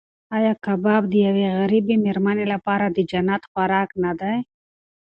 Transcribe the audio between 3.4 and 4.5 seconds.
خوراک نه دی؟